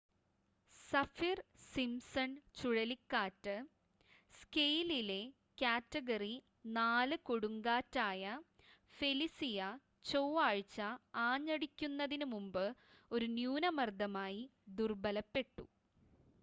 Saffir-Simpson 0.87 2.29
ചുഴലിക്കാറ്റ് 2.55 3.53
സ്കെയിലിലെ 4.33 5.19
category 5.57 6.31
4 6.77 7.19
കൊടുങ്കാറ്റായ 7.27 8.23
ഫെലിസിയ 8.95 9.59
ചൊവ്വാഴ്ച 10.05 10.77
ആഞ്ഞടിക്കുന്നതിനുമുമ്പ് 11.27 12.65
ഒരു 13.11 13.27
ന്യൂനമർദ്ദമായി 13.37 14.43
ദുർബലപ്പെട്ടു 14.79 15.65